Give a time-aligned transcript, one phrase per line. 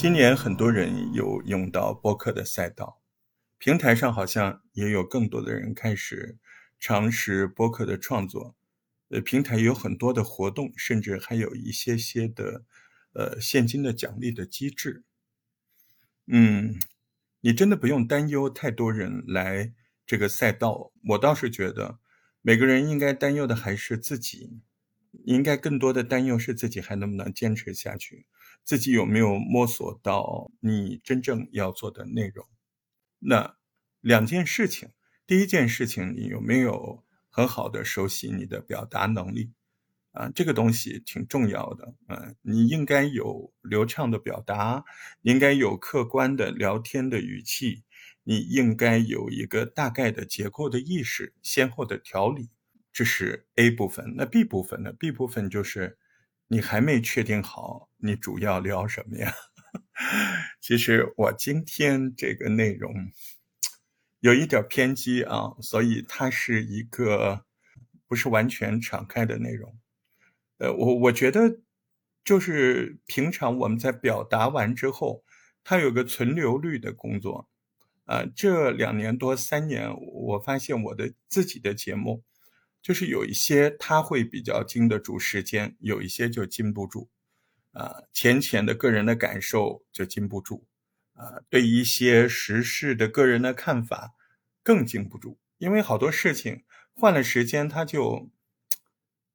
[0.00, 3.02] 今年很多人有用到播客的赛道，
[3.58, 6.38] 平台上好像也有更多的人开始
[6.78, 8.56] 尝试播客的创作。
[9.10, 12.64] 呃，平台有很多的活动，甚至还有一些些的
[13.12, 15.04] 呃现金的奖励的机制。
[16.26, 16.78] 嗯，
[17.42, 19.74] 你真的不用担忧太多人来
[20.06, 20.92] 这个赛道。
[21.10, 21.98] 我倒是觉得，
[22.40, 24.62] 每个人应该担忧的还是自己，
[25.26, 28.24] 应该更多的担忧是自己还能不能坚持下去。
[28.64, 32.46] 自己有没有摸索到你真正要做的内容？
[33.18, 33.56] 那
[34.00, 34.90] 两件事情，
[35.26, 39.50] 第一件事情，你有没有很好的熟悉你的表达能力？
[40.12, 41.94] 啊，这个东西挺重要的。
[42.08, 44.84] 嗯，你应该有流畅的表达，
[45.22, 47.82] 应该有客观的聊天的语气，
[48.22, 52.50] 你应该有一个大概的结构的意识，先后的条理。
[52.92, 54.14] 这是 A 部分。
[54.16, 55.98] 那 B 部分呢？B 部分就是。
[56.52, 59.32] 你还没确定好你主要聊什么呀？
[60.60, 62.92] 其实我今天这个内容
[64.18, 67.44] 有一点偏激啊，所以它是一个
[68.08, 69.78] 不是完全敞开的内容。
[70.58, 71.60] 呃，我我觉得
[72.24, 75.22] 就是平常我们在表达完之后，
[75.62, 77.48] 它有个存留率的工作。
[78.06, 82.24] 啊，这两年多三年，我发现我的自己的节目。
[82.82, 87.08] 就是有一些他会比较经得住时间，有一些就经不住，
[87.72, 90.66] 啊，浅浅的个人的感受就经不住，
[91.14, 94.12] 啊，对一些时事的个人的看法
[94.62, 96.64] 更经不住，因为好多事情
[96.94, 98.30] 换了时间，它就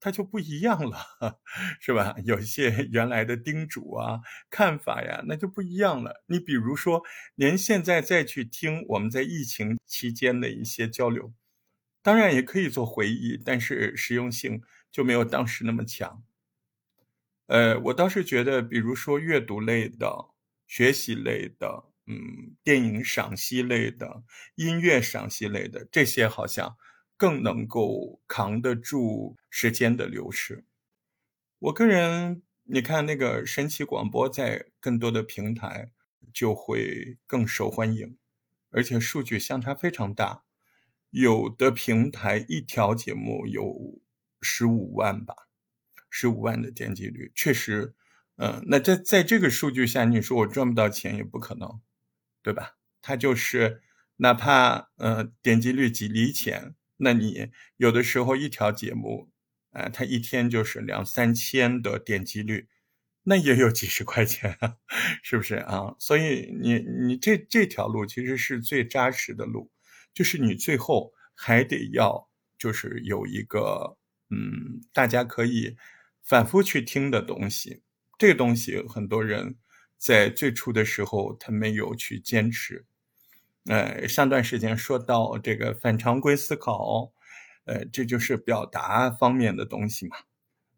[0.00, 0.98] 它就不一样了，
[1.80, 2.14] 是吧？
[2.24, 4.20] 有一些原来的叮嘱啊、
[4.50, 6.22] 看法呀，那就不一样了。
[6.26, 7.02] 你比如说，
[7.34, 11.32] 您现在再去听我们在疫情期间的一些交流。
[12.06, 14.62] 当然也可以做回忆，但是实用性
[14.92, 16.22] 就没有当时那么强。
[17.48, 20.28] 呃，我倒是觉得，比如说阅读类的、
[20.68, 24.22] 学习类的，嗯，电影赏析类的、
[24.54, 26.76] 音乐赏析类的，这些好像
[27.16, 30.64] 更能够扛得住时间的流逝。
[31.58, 35.90] 我个人，你看那个神奇广播，在更多的平台
[36.32, 38.16] 就会更受欢迎，
[38.70, 40.45] 而且数据相差非常大。
[41.18, 43.98] 有的平台一条节目有
[44.42, 45.34] 十五万吧，
[46.10, 47.94] 十五万的点击率，确实，
[48.36, 51.80] 嗯，那在在这个数据下，你说我赚不到钱也不可能，
[52.42, 52.76] 对吧？
[53.00, 53.80] 它就是
[54.16, 59.30] 哪怕呃点击率几厘钱，那你有的时候一条节目，
[59.70, 62.68] 啊，它一天就是两三千的点击率，
[63.22, 64.58] 那也有几十块钱，
[65.24, 65.96] 是不是啊？
[65.98, 69.70] 所以你你这这条路其实是最扎实的路。
[70.16, 73.98] 就是你最后还得要，就是有一个
[74.30, 75.76] 嗯，大家可以
[76.22, 77.82] 反复去听的东西。
[78.18, 79.56] 这个东西很多人
[79.98, 82.86] 在最初的时候他没有去坚持。
[83.66, 87.12] 呃，上段时间说到这个反常规思考，
[87.66, 90.16] 呃，这就是表达方面的东西嘛，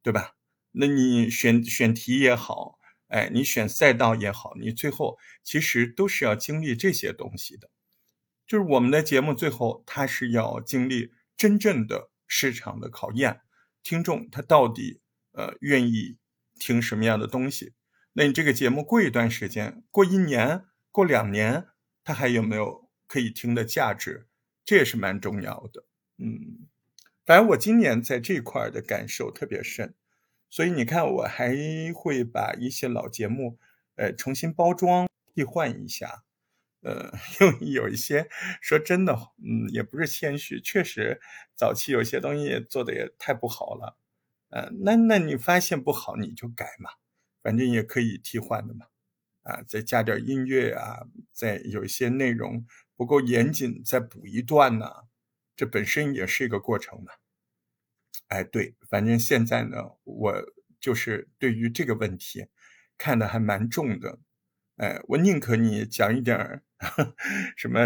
[0.00, 0.36] 对吧？
[0.70, 2.78] 那你选选题也好，
[3.08, 7.70] 哎，你选赛道也好，你最后其实都是要经历这些东西的。
[8.46, 13.40] 就是我们的节目最后，它是要经历真正的市场的考验，
[13.82, 15.00] 听众他到底
[15.32, 16.18] 呃愿意
[16.58, 17.72] 听什么样的东西？
[18.12, 21.66] 那你这个节目过一段时间，过一年、过两年，
[22.04, 24.28] 它还有没有可以听的价值？
[24.64, 25.84] 这也是蛮重要的。
[26.18, 26.68] 嗯，
[27.26, 29.94] 反正我今年在这块的感受特别深，
[30.48, 31.56] 所以你看，我还
[31.94, 33.58] 会把一些老节目
[33.96, 36.22] 呃重新包装替换一下。
[36.84, 38.28] 呃，有有一些
[38.60, 41.20] 说真的，嗯，也不是谦虚，确实
[41.56, 43.96] 早期有些东西做的也太不好了，
[44.50, 46.90] 呃，那那你发现不好你就改嘛，
[47.42, 48.86] 反正也可以替换的嘛，
[49.42, 54.86] 啊，再加点音乐啊，再有一些内容不够严谨，再补一段呢，
[55.56, 57.12] 这本身也是一个过程嘛。
[58.28, 60.34] 哎，对，反正现在呢，我
[60.80, 62.46] 就是对于这个问题
[62.98, 64.18] 看的还蛮重的。
[64.76, 66.62] 哎，我宁可你讲一点儿
[67.56, 67.80] 什么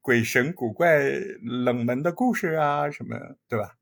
[0.00, 1.00] 鬼神古怪、
[1.42, 3.76] 冷门的故事啊，什么对吧？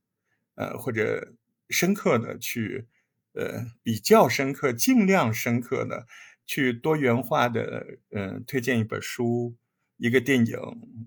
[0.56, 1.32] 呃，或者
[1.70, 2.86] 深刻的去，
[3.32, 6.06] 呃，比较深刻、尽量深刻的
[6.44, 9.56] 去多元化的，嗯，推荐一本书、
[9.96, 10.58] 一个电影。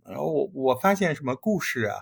[0.04, 1.96] 然后我我发现什么故事啊，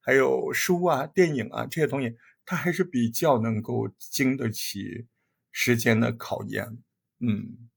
[0.00, 5.06] 还有书啊、电影啊这些东西，它还是比较能够经得起
[5.52, 6.78] 时间的考验。
[7.20, 7.69] 嗯。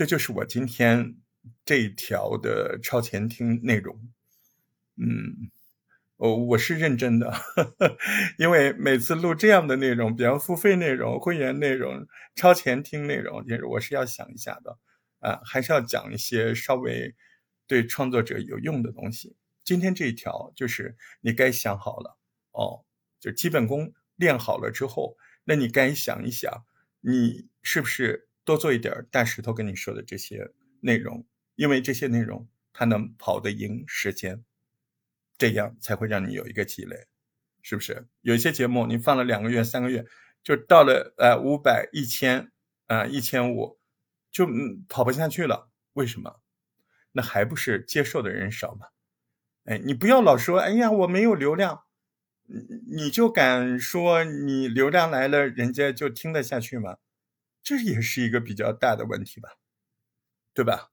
[0.00, 1.14] 这就是我今天
[1.62, 4.08] 这一条的超前听内容，
[4.96, 5.50] 嗯，
[6.16, 7.30] 我我是认真的，
[8.38, 14.78] 因为每次录这样的内容，比方付费内容、会员内容、超前听内容，就是我是要想一下的，
[15.18, 17.14] 啊，还是要讲一些稍微
[17.66, 19.36] 对创作者有用的东西。
[19.64, 22.16] 今天这一条就是你该想好了
[22.52, 22.86] 哦，
[23.20, 26.64] 就基本功练好了之后，那你该想一想，
[27.02, 30.50] 你是不是多做一点大石头跟你说的这些
[30.80, 31.26] 内容，
[31.56, 34.44] 因为这些内容它能跑得赢时间，
[35.36, 37.06] 这样才会让你有一个积累，
[37.62, 38.06] 是不是？
[38.22, 40.04] 有一些节目你放了两个月、三个月，
[40.42, 42.50] 就到了呃五百、一千
[42.86, 43.78] 啊、一千五，
[44.30, 46.40] 就嗯跑不下去了，为什么？
[47.12, 48.86] 那还不是接受的人少吗？
[49.64, 51.82] 哎，你不要老说，哎呀，我没有流量，
[52.46, 56.96] 你你就敢说你流量来了，人家就听得下去吗？
[57.62, 59.50] 这也是一个比较大的问题吧，
[60.54, 60.90] 对吧？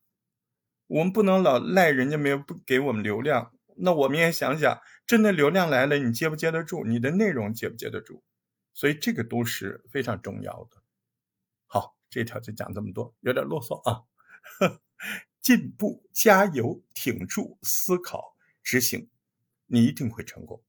[0.88, 6.86] 我们不能老赖人家没有不给我们流量，那我们也想想，真的流量来了，你接不接得住？
[6.86, 8.22] 你的内容接不接得住？
[8.74, 10.82] 所以这个都是非常重要的。
[11.66, 14.04] 好，这条就讲这么多，有点啰嗦啊。
[15.42, 18.36] 进步，加油，挺住，思考。
[18.64, 19.10] 执行，
[19.66, 20.62] 你一定会成功。